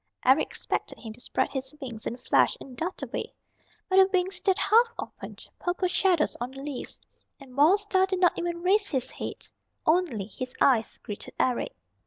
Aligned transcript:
Eric 0.25 0.47
expected 0.47 0.97
him 0.97 1.13
to 1.13 1.21
spread 1.21 1.49
his 1.51 1.75
wings 1.79 2.07
in 2.07 2.15
a 2.15 2.17
flash 2.17 2.57
and 2.59 2.75
dart 2.75 3.03
away. 3.03 3.35
But 3.87 3.97
the 3.97 4.07
wings 4.11 4.37
stayed 4.37 4.57
half 4.57 4.95
open, 4.97 5.37
purple 5.59 5.87
shadows 5.87 6.35
on 6.41 6.49
the 6.49 6.63
leaves, 6.63 6.99
and 7.39 7.55
Wild 7.55 7.81
Star 7.81 8.07
did 8.07 8.19
not 8.19 8.35
even 8.35 8.63
raise 8.63 8.89
his 8.89 9.11
head. 9.11 9.47
Only 9.85 10.25
his 10.25 10.55
eyes 10.59 10.97
greeted 11.03 11.35
Eric. 11.39 11.75